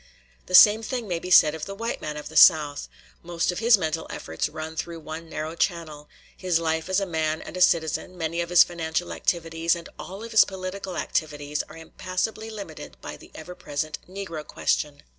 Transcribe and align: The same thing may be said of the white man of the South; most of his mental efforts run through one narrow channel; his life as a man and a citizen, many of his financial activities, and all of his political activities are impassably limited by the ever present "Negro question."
The 0.47 0.55
same 0.55 0.81
thing 0.81 1.07
may 1.07 1.19
be 1.19 1.29
said 1.29 1.53
of 1.53 1.67
the 1.67 1.75
white 1.75 2.01
man 2.01 2.17
of 2.17 2.27
the 2.27 2.35
South; 2.35 2.89
most 3.21 3.51
of 3.51 3.59
his 3.59 3.77
mental 3.77 4.07
efforts 4.09 4.49
run 4.49 4.75
through 4.75 4.99
one 5.01 5.29
narrow 5.29 5.53
channel; 5.55 6.09
his 6.35 6.57
life 6.57 6.89
as 6.89 6.99
a 6.99 7.05
man 7.05 7.39
and 7.39 7.55
a 7.55 7.61
citizen, 7.61 8.17
many 8.17 8.41
of 8.41 8.49
his 8.49 8.63
financial 8.63 9.13
activities, 9.13 9.75
and 9.75 9.89
all 9.99 10.23
of 10.23 10.31
his 10.31 10.43
political 10.43 10.97
activities 10.97 11.61
are 11.69 11.77
impassably 11.77 12.49
limited 12.49 12.97
by 12.99 13.15
the 13.15 13.29
ever 13.35 13.53
present 13.53 13.99
"Negro 14.09 14.43
question." 14.43 15.03